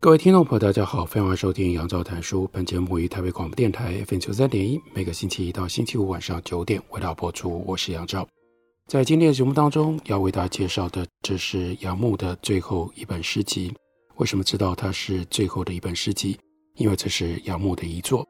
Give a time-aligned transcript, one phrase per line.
[0.00, 2.48] 各位听众朋友，大家好，欢迎收听杨照谈书。
[2.52, 7.64] 本节目于台北广播电台 FM 九三点一，每个星期一到星期五晚上九点为大家播出。
[7.66, 8.24] 我是杨照，
[8.86, 13.74] 在今天的节目当中，要为大家介绍的，这是杨牧的最后一本诗集。
[14.18, 16.38] 为什么知道它是最后的一本诗集？
[16.76, 18.24] 因为这是杨牧的遗作。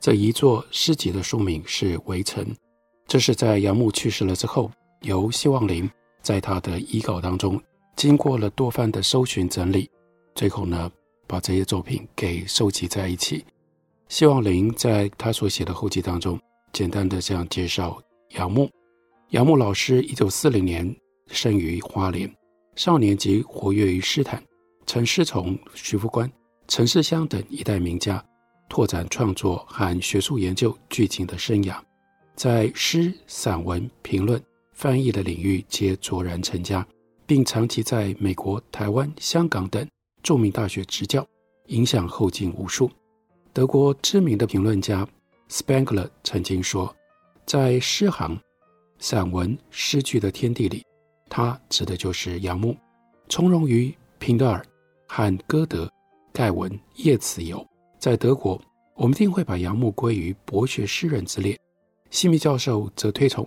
[0.00, 2.44] 这一作诗集的书名是《围城》，
[3.06, 4.68] 这是在杨牧去世了之后，
[5.02, 5.88] 由希望林
[6.22, 7.62] 在他的遗稿当中，
[7.94, 9.88] 经过了多番的搜寻整理，
[10.34, 10.90] 最后呢，
[11.26, 13.44] 把这些作品给收集在一起。
[14.08, 16.38] 希望林在他所写的后记当中，
[16.72, 18.00] 简单的这样介绍
[18.36, 18.70] 杨牧：
[19.30, 20.94] 杨牧老师，一九四零年
[21.28, 22.32] 生于花莲，
[22.76, 24.42] 少年即活跃于诗坛，
[24.86, 26.30] 曾师从徐复观、
[26.68, 28.22] 陈世香等一代名家，
[28.68, 31.80] 拓展创作和学术研究剧情的生涯，
[32.36, 34.40] 在诗、散文、评论、
[34.72, 36.86] 翻译的领域皆卓然成家，
[37.26, 39.88] 并长期在美国、台湾、香港等。
[40.24, 41.24] 著名大学执教，
[41.66, 42.90] 影响后进无数。
[43.52, 45.06] 德国知名的评论家
[45.50, 46.92] Spengler 曾经说，
[47.46, 48.36] 在诗行、
[48.98, 50.82] 散文、诗句的天地里，
[51.28, 52.74] 他指的就是杨牧。
[53.28, 54.64] 从容于平德尔、
[55.06, 55.88] 和歌德、
[56.32, 57.64] 盖文、叶慈游。
[57.98, 58.60] 在德国，
[58.94, 61.58] 我们定会把杨牧归于博学诗人之列。
[62.10, 63.46] 西密教授则推崇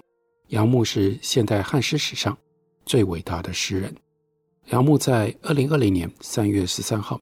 [0.50, 2.38] 杨牧是现代汉诗史上
[2.86, 3.96] 最伟大的诗人。
[4.68, 7.18] 杨牧在二零二零年三月十三号，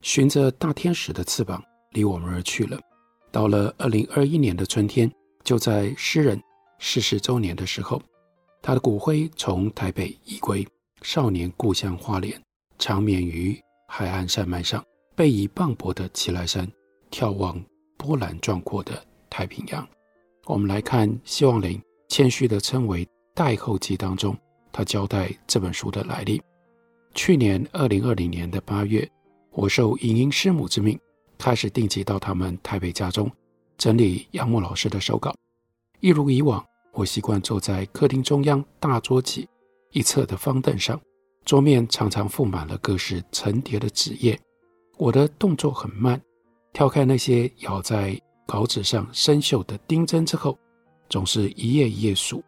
[0.00, 2.76] 循着大天使的翅膀离我们而去了。
[3.30, 5.08] 到了二零二一年的春天，
[5.44, 6.42] 就在诗人
[6.80, 8.02] 逝世周年的时候，
[8.60, 10.66] 他的骨灰从台北移归
[11.02, 12.40] 少年故乡花莲，
[12.80, 14.84] 长眠于海岸山脉上，
[15.14, 16.68] 背倚磅礴的奇莱山，
[17.12, 17.64] 眺望
[17.96, 19.86] 波澜壮阔的太平洋。
[20.46, 24.36] 我们来看希望林谦虚地称为代后记当中，
[24.72, 26.42] 他交代这本书的来历。
[27.18, 29.06] 去年二零二零年的八月，
[29.50, 30.96] 我受影音师母之命，
[31.36, 33.28] 开始定期到他们台北家中
[33.76, 35.34] 整理杨牧老师的手稿。
[35.98, 39.48] 一如以往，我习惯坐在客厅中央大桌几
[39.90, 40.98] 一侧的方凳上，
[41.44, 44.38] 桌面常常覆满了各式层叠的纸页。
[44.96, 46.22] 我的动作很慢，
[46.72, 50.56] 挑开那些咬在稿纸上生锈的钉针之后，
[51.08, 52.44] 总是一页一页数，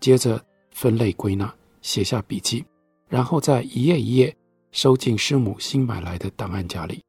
[0.00, 2.64] 接着分类归纳，写下笔记。
[3.08, 4.34] 然后再一页一页
[4.72, 7.02] 收进师母新买来的档案夹里，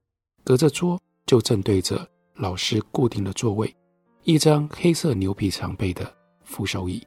[0.44, 3.74] 隔着桌就正对着老师固定的座位，
[4.24, 6.14] 一张黑色牛皮长背的
[6.44, 7.02] 扶手椅。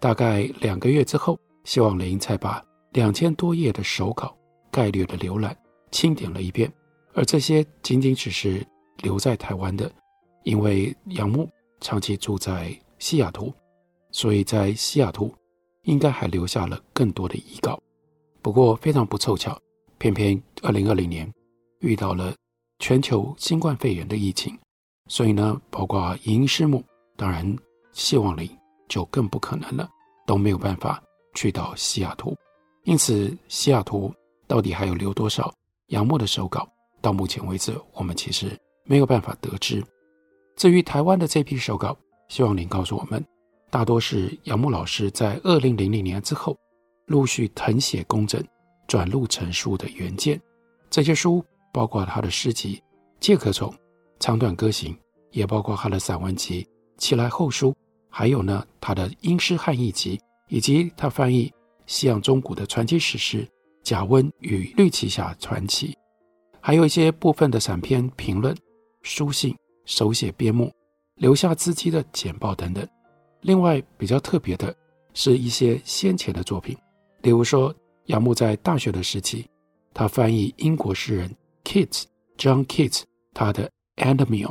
[0.00, 4.36] 大概两个月之后，希望林才把两千多页的手稿
[4.70, 5.56] 概略的浏览
[5.90, 6.72] 清点了一遍，
[7.14, 8.64] 而这些仅仅只是
[9.02, 9.90] 留在台湾的，
[10.44, 11.48] 因为杨牧
[11.80, 13.52] 长期住在西雅图，
[14.12, 15.34] 所以在西雅图
[15.82, 17.78] 应该还留下了更多的遗稿。
[18.40, 19.58] 不过非常不凑巧，
[19.98, 21.30] 偏偏二零二零年
[21.80, 22.34] 遇到了
[22.78, 24.56] 全球新冠肺炎的疫情，
[25.08, 26.82] 所以呢，包括影音师母，
[27.16, 27.56] 当然
[27.92, 28.48] 希望林
[28.88, 29.88] 就更不可能了，
[30.24, 31.02] 都没有办法
[31.34, 32.36] 去到西雅图。
[32.84, 34.14] 因此，西雅图
[34.46, 35.52] 到底还有留多少
[35.88, 36.66] 杨牧的手稿，
[37.00, 39.84] 到目前为止，我们其实没有办法得知。
[40.56, 41.96] 至于台湾的这批手稿，
[42.28, 43.22] 希望林告诉我们，
[43.68, 46.56] 大多是杨牧老师在二零零零年之后。
[47.08, 48.42] 陆续誊写工整、
[48.86, 50.40] 转录成书的原件，
[50.90, 51.42] 这些书
[51.72, 52.76] 包括他的诗集
[53.18, 53.70] 《介壳虫》
[54.20, 54.92] 《长短歌行》，
[55.30, 56.62] 也包括他的散文集
[56.98, 57.70] 《起来后书》，
[58.10, 61.50] 还有呢他的英诗汉译集，以及他翻译
[61.86, 63.42] 西洋中古的传奇史诗
[63.82, 65.88] 《贾温与绿旗侠传奇》，
[66.60, 68.54] 还有一些部分的散篇评论、
[69.00, 69.56] 书信、
[69.86, 70.70] 手写编目、
[71.14, 72.86] 留下字迹的简报等等。
[73.40, 74.76] 另外比较特别的
[75.14, 76.76] 是一些先前的作品。
[77.22, 77.74] 例如说，
[78.06, 79.46] 杨牧在大学的时期，
[79.92, 81.34] 他翻译英国诗人
[81.64, 82.04] Keats
[82.36, 83.02] John Keats
[83.34, 83.68] 他的
[84.04, 84.46] 《Endymion》。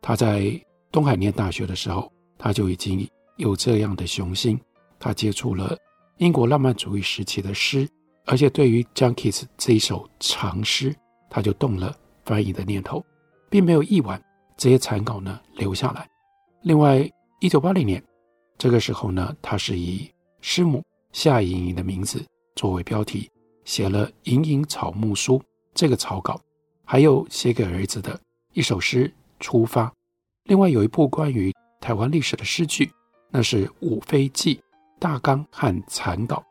[0.00, 0.58] 他在
[0.90, 4.58] 东海念大学的时候，他就已经有这样的雄心。
[4.98, 5.76] 他接触了
[6.16, 7.86] 英国浪漫主义时期的诗，
[8.24, 10.94] 而且对于 John Keats 这一首长诗，
[11.28, 13.04] 他就动了翻译的念头，
[13.50, 14.20] 并没有译完
[14.56, 16.08] 这些残稿呢留下来。
[16.62, 17.06] 另外，
[17.40, 18.02] 一九八零年
[18.56, 20.10] 这个时候呢，他是以
[20.40, 20.82] 师母。
[21.12, 22.24] 夏盈盈的名字
[22.54, 23.30] 作为标题，
[23.64, 25.38] 写了《隐隐草木书》
[25.74, 26.40] 这个草稿，
[26.84, 28.18] 还有写给儿子的
[28.52, 29.08] 一首诗
[29.40, 29.86] 《出发》。
[30.44, 32.90] 另外有一部关于台湾历史的诗句，
[33.30, 34.56] 那是《五飞记》
[34.98, 36.44] 大纲和残稿。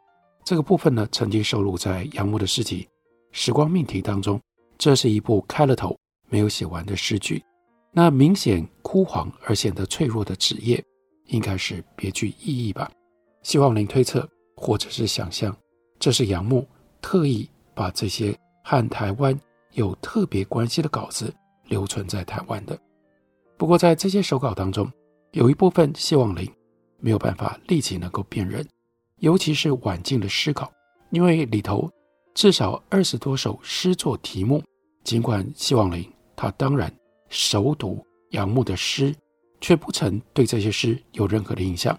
[0.44, 2.84] 这个部分呢，曾经收录在杨牧的诗集
[3.32, 4.40] 《时光命题》当中。
[4.78, 5.98] 这是一部开了头
[6.30, 7.42] 没有写完的诗句。
[7.92, 10.84] 那明显枯黄而显得脆弱的纸页，
[11.28, 12.92] 应该是别具意义吧？
[13.42, 15.56] 希望您推测，或者是想象，
[16.00, 16.68] 这是杨牧
[17.02, 19.38] 特意把这些和台湾
[19.74, 21.34] 有特别关系的稿子
[21.68, 22.78] 留存在台湾的。
[23.58, 24.92] 不过，在这些手稿当中，
[25.32, 26.50] 有一部分希望林
[27.00, 28.68] 没有办法立即能够辨认，
[29.20, 30.72] 尤其是晚近的诗稿，
[31.12, 31.90] 因为里头
[32.34, 34.64] 至少二十多首诗作题目。
[35.04, 36.04] 尽管希望林
[36.36, 36.92] 他当然
[37.30, 39.16] 熟读杨牧的诗，
[39.62, 41.98] 却不曾对这些诗有任何的印象，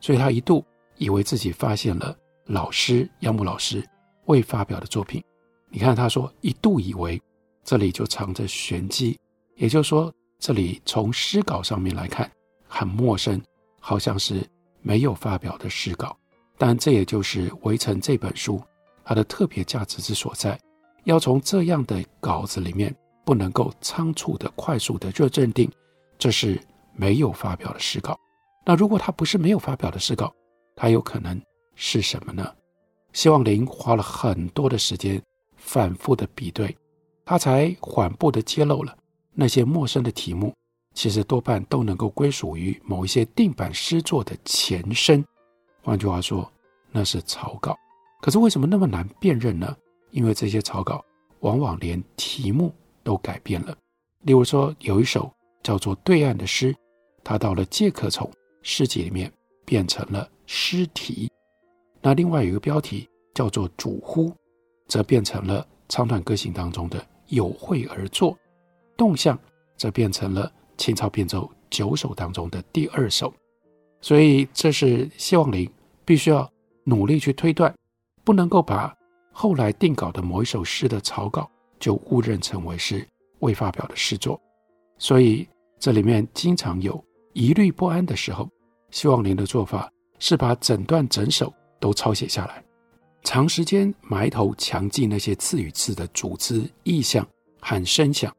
[0.00, 0.62] 所以他一度
[1.02, 2.16] 以为自己发现了
[2.46, 3.84] 老师杨牧老师
[4.26, 5.22] 未发表的作品。
[5.68, 7.20] 你看，他说一度以为
[7.64, 9.18] 这里就藏着玄机，
[9.56, 10.12] 也就是说。
[10.44, 12.28] 这里从诗稿上面来看
[12.66, 13.40] 很陌生，
[13.78, 14.44] 好像是
[14.80, 16.18] 没有发表的诗稿，
[16.58, 18.60] 但这也就是《围城》这本书
[19.04, 20.58] 它的特别价值之所在。
[21.04, 22.92] 要从这样的稿子里面，
[23.24, 25.70] 不能够仓促的、快速的就认定
[26.18, 26.60] 这是
[26.92, 28.18] 没有发表的诗稿。
[28.66, 30.34] 那如果它不是没有发表的诗稿，
[30.74, 31.40] 它有可能
[31.74, 32.52] 是什么呢？
[33.12, 35.22] 希望林花了很多的时间，
[35.56, 36.74] 反复的比对，
[37.24, 38.96] 他才缓步的揭露了。
[39.34, 40.54] 那些陌生的题目，
[40.94, 45.24] 其实多半都能够归属于某一些定版诗作的前身。
[45.82, 46.50] 换句话说，
[46.90, 47.76] 那是草稿。
[48.20, 49.76] 可是为什么那么难辨认呢？
[50.10, 51.04] 因为这些草稿
[51.40, 52.72] 往往连题目
[53.02, 53.76] 都改变了。
[54.22, 55.32] 例如说，有一首
[55.62, 56.74] 叫做《对岸》的诗，
[57.24, 58.26] 它到了《介壳虫》
[58.62, 59.32] 诗集里面
[59.64, 61.30] 变成了诗题。
[62.00, 64.30] 那另外有一个标题叫做《主呼》，
[64.88, 68.36] 则变成了唱段歌行当中的有会而作。
[68.96, 69.38] 动向
[69.76, 73.32] 则变成了清朝变奏九首当中的第二首，
[74.00, 75.68] 所以这是希望林
[76.04, 76.48] 必须要
[76.84, 77.74] 努力去推断，
[78.22, 78.94] 不能够把
[79.32, 81.50] 后来定稿的某一首诗的草稿
[81.80, 83.06] 就误认成为是
[83.40, 84.40] 未发表的诗作，
[84.98, 85.48] 所以
[85.78, 88.48] 这里面经常有疑虑不安的时候，
[88.92, 89.90] 希望您的做法
[90.20, 92.62] 是把整段整首都抄写下来，
[93.24, 97.26] 长时间埋头强记那些字与字的组织意象
[97.60, 98.32] 和声响。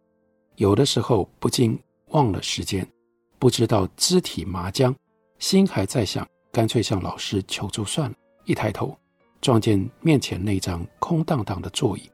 [0.56, 1.78] 有的时候不禁
[2.10, 2.88] 忘了时间，
[3.40, 4.96] 不知道肢体麻僵，
[5.40, 8.16] 心还在想，干脆向老师求助算了。
[8.46, 8.96] 一抬头，
[9.42, 12.10] 撞见面前那张空荡荡的座椅，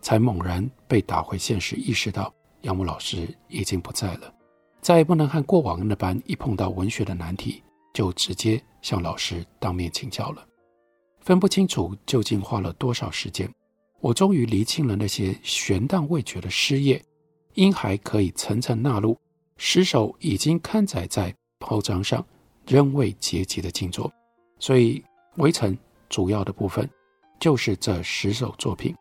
[0.00, 4.32] 才猛然被打回现实，意识到杨牧老师已经不在了，
[4.80, 7.62] 再也不能和过往那般一碰到文学的难题
[7.92, 10.46] 就直接向老师当面请教了。
[11.20, 13.48] 分不清楚究竟花了多少时间，
[14.00, 17.02] 我终于厘清了那些悬荡未决的诗页。
[17.54, 19.14] 因还可以层层纳入
[19.58, 22.26] 十首已经刊载在报章上
[22.66, 24.10] 仍未结集的静作，
[24.58, 25.04] 所以
[25.36, 25.76] 围城
[26.08, 26.88] 主要的部分
[27.38, 28.94] 就是这十首作品。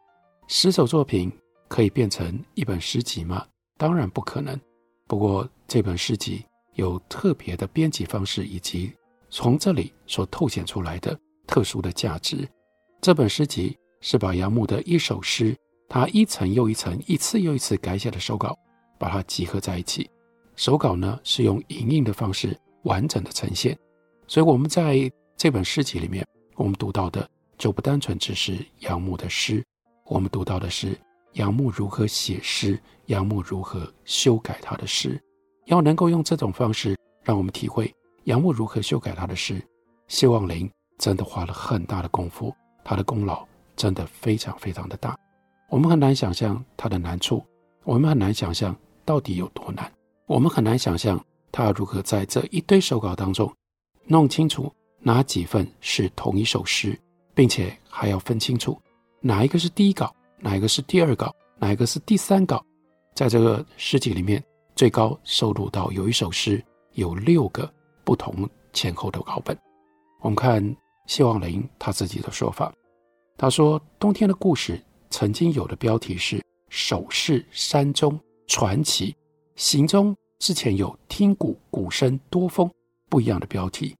[0.50, 1.32] 十首作品
[1.70, 3.48] 可以变成一本诗集吗？
[3.78, 4.60] 当然不可能。
[5.08, 6.44] 不过这本诗集
[6.76, 8.92] 有特别的编辑方式，以及
[9.30, 12.48] 从这里所透显出来的特殊的价值。
[13.02, 15.56] 这本诗集是把杨牧的一首诗。
[15.94, 18.58] 他一层又一层，一次又一次改写的手稿，
[18.98, 20.10] 把它集合在一起。
[20.56, 23.78] 手稿呢是用影印的方式完整的呈现，
[24.26, 26.26] 所以我们在这本诗集里面，
[26.56, 29.62] 我们读到的就不单纯只是杨牧的诗，
[30.06, 30.98] 我们读到的是
[31.34, 35.22] 杨牧如何写诗，杨牧如何修改他的诗。
[35.66, 37.94] 要能够用这种方式让我们体会
[38.26, 39.62] 杨牧如何修改他的诗，
[40.08, 42.54] 希望林真的花了很大的功夫，
[42.84, 45.18] 他的功劳真的非常非常的大。
[45.70, 47.44] 我们很难想象他的难处，
[47.84, 48.76] 我们很难想象
[49.06, 49.92] 到底有多难，
[50.28, 53.52] 我们很难想象他如何在这一堆手稿当中
[54.06, 57.00] 弄清楚哪几份是同一首诗，
[57.34, 58.80] 并且还要分清楚
[59.20, 62.64] 哪一个是第一稿，哪一个是第二稿，哪一个是第三稿。
[63.14, 64.44] 在这个诗集里面，
[64.76, 66.64] 最高收录到有一首诗
[66.94, 67.72] 有六个
[68.04, 69.58] 不同前后的稿本。
[70.22, 70.64] 我们看
[71.08, 72.74] 谢望林他自己的说法，
[73.38, 74.82] 他说：“冬天的故事。”
[75.14, 76.38] 曾经有的标题是
[76.70, 79.12] 《首饰山中传奇》，
[79.58, 82.72] 行中之前有听鼓鼓声多风
[83.10, 83.94] 不一样的标题，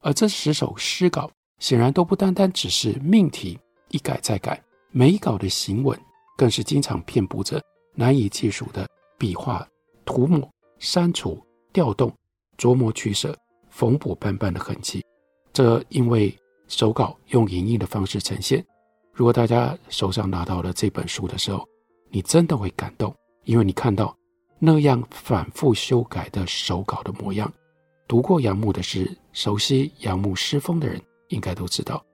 [0.00, 1.30] 而这十首诗稿
[1.60, 3.56] 显然都不单单只是命题
[3.90, 5.96] 一改再改，每一稿的行文
[6.36, 7.62] 更是经常遍布着
[7.94, 9.64] 难以计数的笔画、
[10.06, 10.48] 涂抹、
[10.78, 11.38] 删除、
[11.72, 12.10] 调动、
[12.56, 13.36] 琢磨取舍、
[13.68, 15.04] 缝补斑斑的痕迹。
[15.52, 16.34] 这因为
[16.68, 18.64] 手稿用影印的方式呈现。
[19.12, 21.66] 如果大家手上拿到了这本书的时候，
[22.08, 24.16] 你真的会感动，因为你看到
[24.58, 27.52] 那样反复修改的手稿的模样。
[28.06, 32.04] 读过杨牧的诗，熟悉杨牧诗风的人，应该都知道，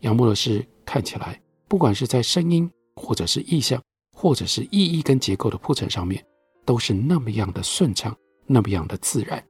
[0.00, 3.82] 杨牧的诗看起来，不管是在声音，或者是意象，
[4.16, 6.24] 或者是意义跟结构的铺陈上面，
[6.64, 8.16] 都是那么样的顺畅，
[8.46, 9.42] 那么样的自然。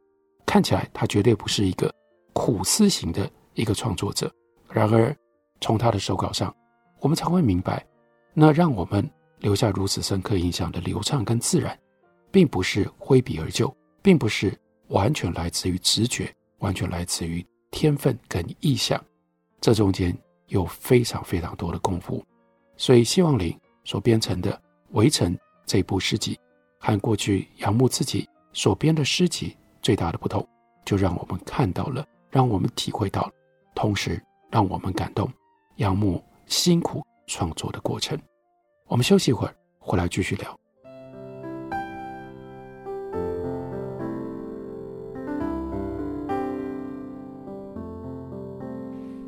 [0.47, 1.93] 看起来他绝对不是一个
[2.33, 4.31] 苦思型的一个创作者。
[4.71, 5.15] 然而，
[5.61, 6.55] 从他的手稿上，
[7.01, 7.87] 我们才会明白，
[8.35, 11.79] 那让我们留下如此深刻印象的流畅跟自然，
[12.31, 19.03] 并不是挥笔而就，并不是完全来自于直觉，完全来自于天分跟意象，
[19.61, 20.17] 这中间
[20.47, 22.25] 有非常非常多的功夫。
[22.77, 24.53] 所以，希望林所编成的
[24.93, 25.35] 《围城》
[25.67, 26.39] 这部诗集，
[26.85, 30.45] 和过去杨牧自己所编的诗集最大的不同，
[30.85, 33.31] 就让我们看到了，让我们体会到了，
[33.73, 34.21] 同时
[34.51, 35.31] 让我们感动
[35.77, 38.19] 杨牧辛苦创作的过程。
[38.89, 40.59] 我们休息一会儿，回来继续聊。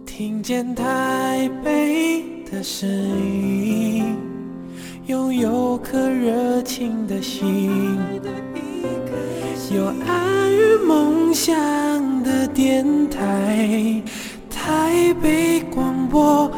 [0.05, 4.17] 听见台北的声音，
[5.07, 7.99] 拥有颗热情的心，
[9.71, 11.55] 有爱与梦想
[12.23, 14.03] 的电台，
[14.51, 16.51] 台北广播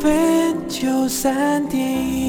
[0.00, 2.23] FM 九三点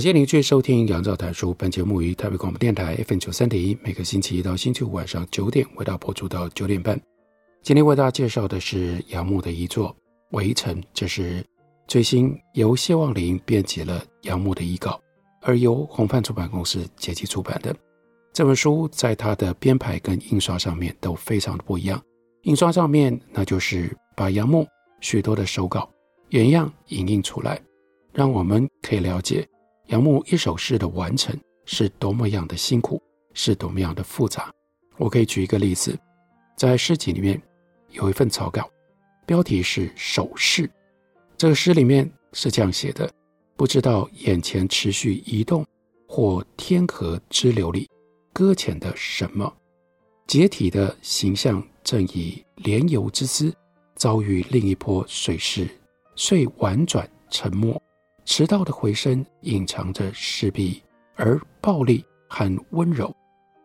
[0.00, 1.52] 感谢您继续收听杨照谈书。
[1.58, 6.98] 本节目于台北广播电台 FM 九三点一，每个星期一到星期五晚上九点为大家播出到九点半。
[7.60, 9.90] 今天为大家介绍的是杨牧的遗作
[10.30, 11.44] 《围城》，这是
[11.86, 14.98] 最新由谢望林编辑了杨牧的遗稿，
[15.42, 17.76] 而由红帆出版公司结集出版的
[18.32, 22.02] 这本书，在它的编排跟印刷上面都非常的不一样。
[22.44, 24.66] 印刷上面，那就是把杨牧
[25.02, 25.86] 许多的手稿
[26.30, 27.60] 原样影印出来，
[28.14, 29.46] 让我们可以了解。
[29.90, 33.02] 杨牧一首诗的完成是多么样的辛苦，
[33.34, 34.52] 是多么样的复杂。
[34.98, 35.98] 我可以举一个例子，
[36.56, 37.40] 在诗集里面
[37.90, 38.70] 有一份草稿，
[39.26, 40.62] 标题是《守势》。
[41.36, 43.12] 这个诗里面是这样写的：
[43.56, 45.66] 不知道眼前持续移动
[46.06, 47.88] 或天河支流里
[48.32, 49.52] 搁浅的什么，
[50.28, 53.52] 解体的形象正以连游之姿
[53.96, 55.68] 遭遇另一波水势，
[56.14, 57.76] 遂婉转沉没。
[58.24, 60.82] 迟到的回声隐藏着势必
[61.16, 63.14] 而暴力和温柔。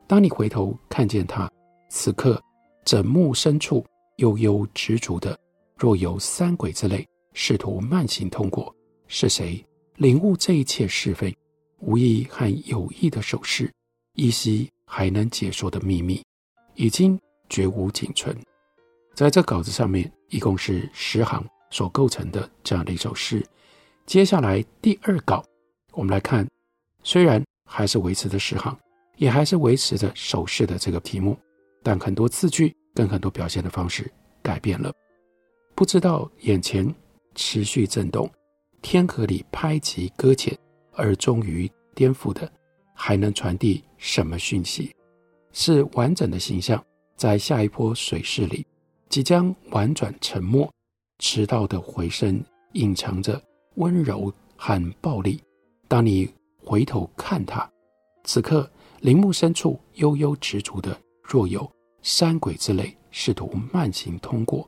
[0.07, 1.49] 当你回头看见他，
[1.89, 2.41] 此刻
[2.83, 3.85] 枕木深处
[4.17, 5.37] 悠悠执着的，
[5.77, 8.73] 若有三鬼之类，试图慢行通过。
[9.07, 9.63] 是谁
[9.97, 11.35] 领悟这一切是非？
[11.79, 13.71] 无意和有意的手势，
[14.13, 16.23] 依稀还能解说的秘密，
[16.73, 17.19] 已经
[17.49, 18.35] 绝无仅存。
[19.13, 23.45] 在这稿子上面，一共是十行所构成的这样的一首诗。
[24.05, 25.43] 接下来第二稿，
[25.93, 26.47] 我们来看，
[27.03, 28.77] 虽然还是维持着十行，
[29.17, 31.35] 也还是维持着手势的这个题目，
[31.81, 34.09] 但很多字句跟很多表现的方式
[34.43, 34.93] 改变了。
[35.73, 36.93] 不知道眼前
[37.33, 38.29] 持续震动，
[38.83, 40.55] 天河里拍击搁浅
[40.93, 42.49] 而终于颠覆的，
[42.93, 44.95] 还能传递什么讯息？
[45.51, 46.81] 是完整的形象，
[47.17, 48.63] 在下一波水势里
[49.09, 50.69] 即将婉转沉没，
[51.17, 52.39] 迟到的回声
[52.73, 53.41] 隐藏着。
[53.75, 55.41] 温柔和暴力。
[55.87, 56.29] 当你
[56.63, 57.69] 回头看他，
[58.23, 58.69] 此刻
[59.01, 61.69] 林木深处悠悠直逐的，若有
[62.01, 64.67] 山鬼之类，试图慢行通过，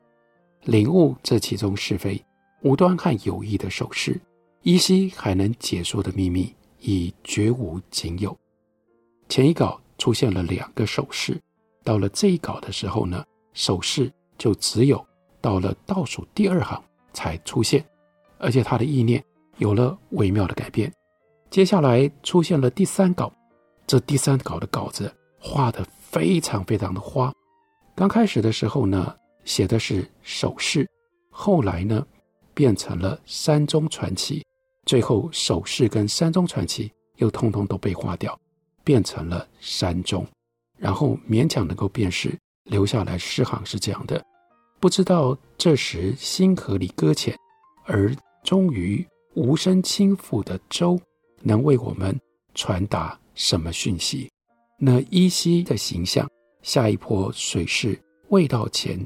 [0.63, 2.23] 领悟这其中是非，
[2.61, 4.19] 无端和有意的手势，
[4.61, 8.37] 依稀还能解说的秘密，已绝无仅有。
[9.27, 11.41] 前一稿出现了两个手势，
[11.83, 15.03] 到了这一稿的时候呢，手势就只有
[15.41, 17.83] 到了倒数第二行才出现。
[18.39, 19.23] 而且他的意念
[19.57, 20.91] 有了微妙的改变。
[21.49, 23.31] 接下来出现了第三稿，
[23.85, 27.33] 这第三稿的稿子画得非常非常的花。
[27.95, 29.15] 刚开始的时候呢，
[29.45, 30.85] 写的是守势，
[31.29, 32.05] 后来呢
[32.53, 34.45] 变成了山中传奇，
[34.85, 38.37] 最后守势跟山中传奇又通通都被划掉，
[38.83, 40.27] 变成了山中，
[40.77, 44.21] 然后勉强能够辨识，留下来诗行是这样的：
[44.81, 47.33] 不知道这时星河里搁浅，
[47.85, 48.13] 而。
[48.47, 50.97] 终于无声倾覆的舟，
[51.41, 52.17] 能为我们
[52.55, 54.31] 传达什么讯息？
[54.79, 56.25] 那依稀的形象，
[56.61, 57.99] 下一波水势
[58.29, 58.97] 未到前，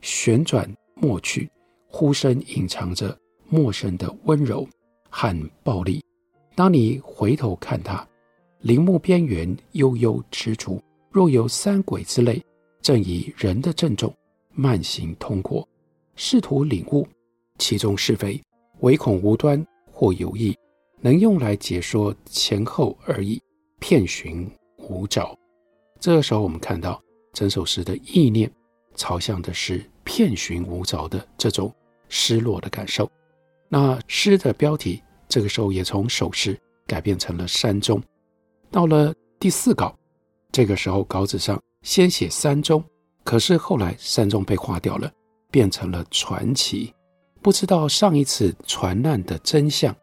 [0.00, 1.46] 旋转抹去，
[1.88, 3.14] 呼声隐藏着
[3.50, 4.66] 陌生的温柔
[5.10, 6.02] 和暴力。
[6.54, 8.02] 当你回头看他，
[8.60, 12.42] 陵墓边缘悠悠踟蹰，若有三鬼之类，
[12.80, 14.10] 正以人的郑重
[14.54, 15.68] 慢行通过，
[16.14, 17.06] 试图领悟
[17.58, 18.42] 其中是非，
[18.80, 20.56] 唯恐无端或有意，
[21.00, 23.40] 能用来解说前后而已，
[23.78, 25.36] 遍寻无着。
[25.98, 27.02] 这个时候，我们看到
[27.32, 28.50] 整首诗的意念，
[28.94, 31.74] 朝向的是遍寻无着的这种
[32.08, 33.10] 失落的感受。
[33.68, 38.00] 那诗的标题，这个时候也从首诗改变成了山中。
[38.70, 39.96] 到了第四稿，
[40.52, 42.84] 这个时候稿纸上先写山中，
[43.24, 45.10] 可是后来山中被划掉了，
[45.50, 46.92] 变成了传奇。
[47.46, 49.94] 不知道上一次船难的真相，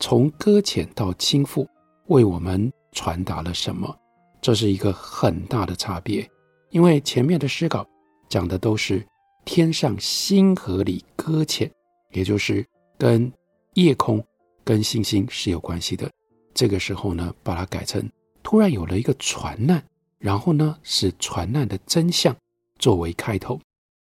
[0.00, 1.64] 从搁浅到倾覆，
[2.06, 3.96] 为我们传达了什么？
[4.42, 6.28] 这是一个很大的差别，
[6.70, 7.86] 因为前面的诗稿
[8.28, 9.06] 讲的都是
[9.44, 11.70] 天上星河里搁浅，
[12.10, 12.66] 也就是
[12.98, 13.32] 跟
[13.74, 14.20] 夜空、
[14.64, 16.10] 跟星星是有关系的。
[16.52, 18.10] 这个时候呢，把它改成
[18.42, 19.80] 突然有了一个船难，
[20.18, 22.36] 然后呢是船难的真相
[22.76, 23.56] 作为开头。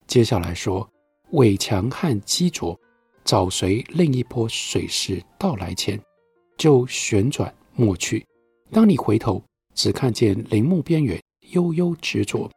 [0.08, 0.90] 接下来说，
[1.32, 2.78] 伪强和激浊
[3.24, 6.00] 早随另一波水势到来前，
[6.56, 8.26] 就旋转抹去。
[8.70, 9.42] 当你回头。
[9.74, 11.18] 只看见陵墓边缘
[11.52, 12.50] 悠悠执着，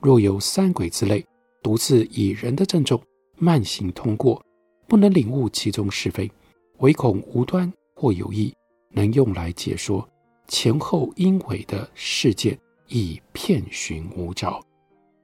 [0.00, 1.22] 若有三鬼之类，
[1.62, 2.98] 独自以人的郑重
[3.36, 4.42] 慢行通过，
[4.88, 6.32] 不能领悟其中是非，
[6.78, 8.54] 唯恐无端或有意，
[8.88, 10.08] 能用来解说
[10.48, 12.58] 前后因尾的事件，
[12.88, 14.58] 已遍寻无着。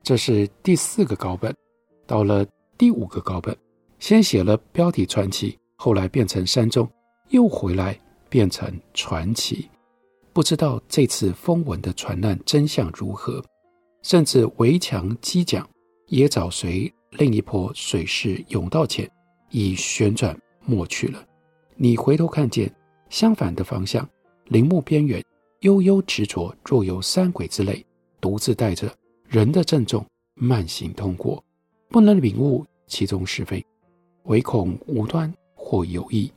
[0.03, 1.51] 这是第四个高本，
[2.07, 2.47] 到了
[2.79, 3.55] 第五个稿本，
[3.99, 6.89] 先写了标题传奇，后来变成山中，
[7.31, 9.69] 又回来变成传奇。
[10.33, 13.45] 不知道这次风闻的船难真相如何，
[14.03, 15.69] 甚至围墙激桨
[16.07, 19.11] 也早随另一波水势涌到前，
[19.51, 21.27] 已旋转没去了。
[21.75, 22.73] 你回头看见
[23.11, 24.09] 相反的方向，
[24.45, 25.21] 陵墓边缘
[25.63, 27.85] 悠悠执着，若有三鬼之类，
[28.21, 28.89] 独自带着
[29.27, 31.43] 人的郑重慢行通过，
[31.89, 33.65] 不能领悟其中是非，
[34.25, 36.33] 唯恐无端或有意，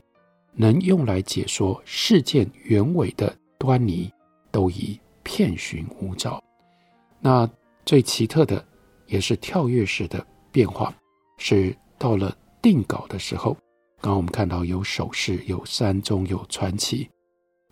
[0.54, 3.36] 能用来解说事件原委的。
[3.62, 4.12] 端倪
[4.50, 6.44] 都已遍寻无着。
[7.20, 7.48] 那
[7.86, 8.66] 最奇特的，
[9.06, 10.92] 也是跳跃式的变化，
[11.38, 13.56] 是到了定稿的时候。
[14.02, 17.08] 刚刚我们看到有首诗，有山中，有传奇。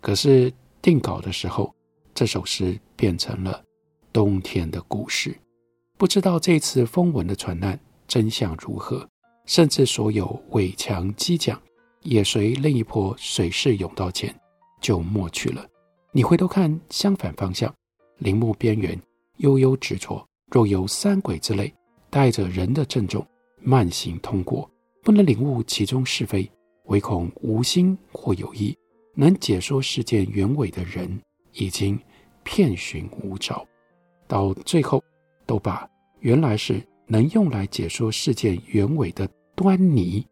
[0.00, 1.74] 可是定稿的时候，
[2.14, 3.60] 这首诗变成了
[4.12, 5.36] 冬天的故事。
[6.00, 9.06] 不知道这次风闻的传难真相如何，
[9.44, 11.60] 甚至所有伪强机桨
[12.04, 14.34] 也随另一波水势涌到前，
[14.80, 15.62] 就没去了。
[16.10, 17.70] 你回头看相反方向，
[18.16, 18.98] 陵墓边缘
[19.40, 21.70] 悠悠执着，若有三鬼之类，
[22.08, 23.22] 带着人的郑重
[23.60, 24.66] 慢行通过，
[25.02, 26.50] 不能领悟其中是非，
[26.84, 28.74] 唯恐无心或有意，
[29.14, 31.20] 能解说事件原委的人
[31.52, 32.00] 已经
[32.42, 33.62] 遍寻无着。
[34.26, 35.04] 到最后，
[35.50, 35.84] 都把
[36.20, 40.24] 原来是能用来解说事件原委的端倪，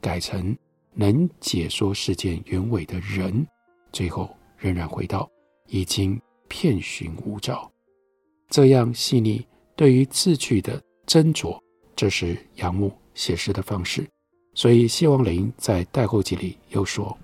[0.00, 0.56] 改成
[0.94, 3.46] 能解说事件原委的人，
[3.92, 4.34] 最后。
[4.56, 5.28] 仍然回到
[5.66, 7.68] 已经遍寻无着，
[8.48, 11.58] 这样细腻对于字句的斟酌，
[11.96, 14.08] 这是杨牧写诗的方式。
[14.54, 17.18] 所以谢旺霖在带后记里又说：“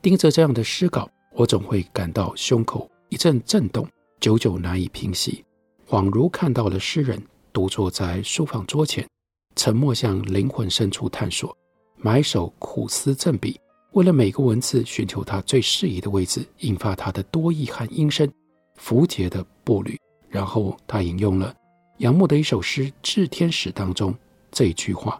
[0.00, 3.84] 盯着这样的诗稿，我总会感到胸口一阵震动，
[4.20, 5.44] 久久难以平息，
[5.88, 7.22] 恍如看到了诗人
[7.52, 9.06] 独坐在书房桌前，
[9.54, 11.56] 沉默向灵魂深处探索，
[11.96, 13.58] 埋首苦思振笔。”
[13.92, 18.30] 为了每个文字寻求它最适宜的位置，引发它的多义和音声，
[18.74, 19.98] 符节的步履。
[20.28, 21.54] 然后他引用了
[21.98, 24.14] 杨牧的一首诗《致天使》当中
[24.50, 25.18] 这一句话：“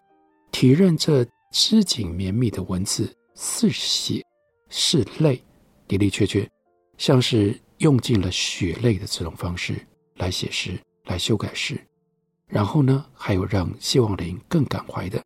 [0.52, 4.22] 体认这织锦绵密的文字，似血
[4.68, 5.40] 是泪，
[5.88, 6.46] 的的确确
[6.98, 9.74] 像是用尽了血泪的这种方式
[10.16, 11.78] 来写诗，来修改诗。
[12.46, 15.22] 然后呢，还有让谢望林更感怀的，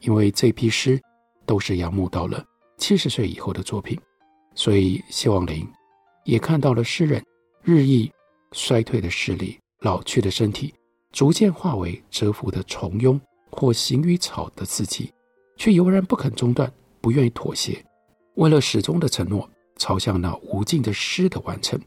[0.00, 1.00] 因为这批诗
[1.46, 2.44] 都是杨牧到了。”
[2.76, 3.96] 七十岁以后的作品，
[4.54, 5.66] 所以谢望林
[6.24, 7.24] 也看到了诗人
[7.62, 8.10] 日益
[8.50, 10.74] 衰退的视力、老去的身体，
[11.12, 13.18] 逐渐化为蛰伏的虫蛹
[13.50, 15.12] 或行于草的自己，
[15.56, 17.82] 却悠然不肯中断，不愿意妥协，
[18.34, 21.80] 为了始终的承诺，朝向那无尽的诗的完成。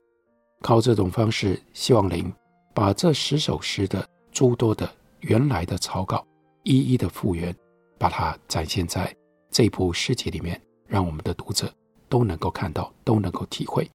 [0.62, 2.34] 靠这种方式，谢望林
[2.78, 4.88] 把这十首诗的诸多的
[5.22, 6.24] 原来的草稿
[6.62, 7.52] 一一的复原，
[7.98, 9.12] 把它展现在
[9.50, 10.62] 这部诗集里面。
[10.86, 11.74] 让我们的读者
[12.08, 13.90] 都能够看到，都能够体会。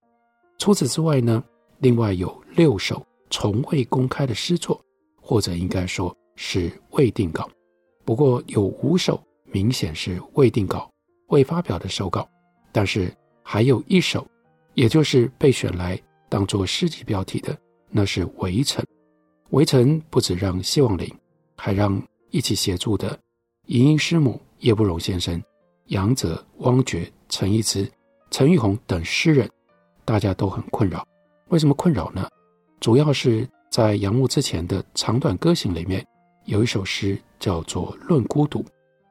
[0.59, 1.43] 除此之外呢，
[1.79, 4.85] 另外有六首从未公开的诗作，
[5.21, 7.49] 或者应该说是未定稿，
[8.05, 10.91] 不过有五首明显是未定稿、
[11.29, 12.29] 未发表的手稿，
[12.73, 14.27] 但是还有一首，
[14.75, 15.97] 也就是被选来
[16.29, 17.57] 当做诗集标题的，
[17.93, 18.83] 那是《围城》。
[19.51, 21.09] 《围城》不只让谢望林，
[21.57, 23.19] 还让一起协助的
[23.67, 25.41] 银鹰师母叶不荣先生、
[25.89, 27.87] 杨泽、汪觉、陈逸之、
[28.31, 29.49] 陈玉红等诗人，
[30.07, 31.07] 大家都很困扰。
[31.49, 32.27] 为什么困扰呢？
[32.81, 36.05] 主要是在杨牧之前的长短歌行里面，
[36.47, 38.61] 有一首诗叫做《论孤独》，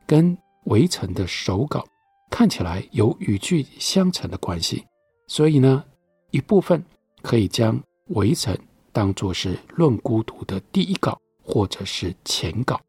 [0.08, 1.86] 跟《围城》的手稿
[2.32, 4.84] 看起来有语句相承的关系，
[5.28, 5.84] 所以呢，
[6.32, 6.84] 一部分
[7.22, 8.54] 可以将《围城》
[8.92, 12.80] 当作是《论孤独》的第一稿或者是前稿。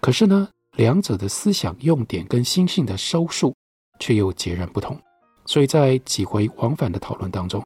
[0.00, 3.54] 可是呢，两者的思想用点跟心性的收束
[3.98, 4.98] 却又截然不同，
[5.44, 7.64] 所以在几回往返的讨论当中，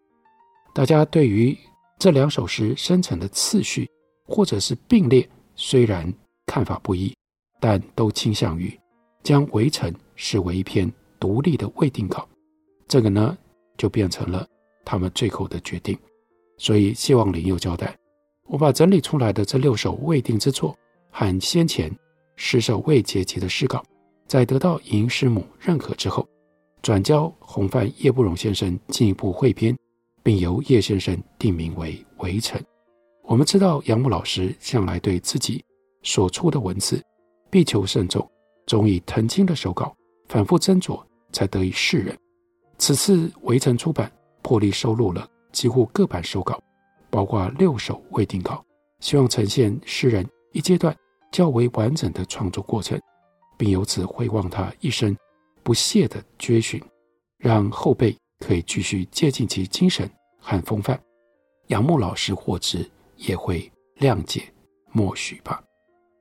[0.74, 1.56] 大家对于
[1.98, 3.90] 这两首诗生成的次序，
[4.26, 6.12] 或者是并列，虽然
[6.46, 7.14] 看法不一，
[7.58, 8.78] 但都倾向于
[9.22, 12.26] 将《围城》视为一篇独立的未定稿。
[12.86, 13.36] 这个呢，
[13.76, 14.46] 就变成了
[14.84, 15.98] 他们最后的决定。
[16.60, 17.96] 所以谢望林又交代
[18.46, 20.76] ：“我把整理出来的这六首未定之作，
[21.10, 21.90] 和先前
[22.36, 23.82] 十首未结集的诗稿，
[24.26, 26.28] 在得到银师母认可之后，
[26.82, 29.74] 转交洪范叶不荣先生进一步汇编。”
[30.22, 32.60] 并由叶先生定名为《围城》。
[33.22, 35.64] 我们知道杨牧老师向来对自己
[36.02, 37.02] 所出的文字
[37.48, 38.30] 必求慎重，
[38.66, 39.96] 总以謄清的手稿
[40.28, 42.14] 反复斟酌，才得以示人。
[42.76, 46.60] 此次《围城》出版，破例收录了几乎各版手稿，
[47.10, 48.64] 包括六首未定稿，
[49.00, 50.96] 希望呈现诗人一阶段
[51.32, 53.00] 较为完整的创作过程，
[53.56, 55.16] 并由此回望他一生
[55.62, 56.82] 不懈的追寻，
[57.38, 58.16] 让后辈。
[58.42, 60.98] 可以继续借鉴其精神和风范，
[61.66, 64.44] 杨牧老师获知也会谅解
[64.92, 65.62] 默许吧。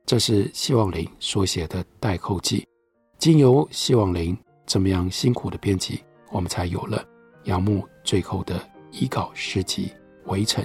[0.04, 2.68] 这是谢望林所写的代后记，
[3.16, 7.02] 经由谢望林这么样辛苦的编辑，我们才有了
[7.44, 8.62] 杨牧最后的
[8.92, 9.92] 医稿诗集
[10.30, 10.64] 《围城》，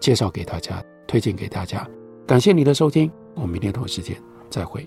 [0.00, 1.88] 介绍给大家，推荐给大家。
[2.26, 4.16] 感谢你的收听，我们明天同一时间
[4.50, 4.86] 再会。